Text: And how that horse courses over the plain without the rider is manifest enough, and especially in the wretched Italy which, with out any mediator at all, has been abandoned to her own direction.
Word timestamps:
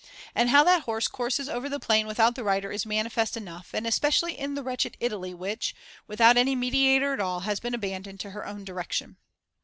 And 0.33 0.49
how 0.49 0.63
that 0.63 0.85
horse 0.85 1.07
courses 1.07 1.47
over 1.47 1.69
the 1.69 1.79
plain 1.79 2.07
without 2.07 2.33
the 2.33 2.43
rider 2.43 2.71
is 2.71 2.87
manifest 2.87 3.37
enough, 3.37 3.71
and 3.71 3.85
especially 3.85 4.35
in 4.35 4.55
the 4.55 4.63
wretched 4.63 4.97
Italy 4.99 5.31
which, 5.31 5.75
with 6.07 6.19
out 6.19 6.37
any 6.37 6.55
mediator 6.55 7.13
at 7.13 7.19
all, 7.19 7.41
has 7.41 7.59
been 7.59 7.75
abandoned 7.75 8.19
to 8.21 8.31
her 8.31 8.43
own 8.43 8.65
direction. 8.65 9.17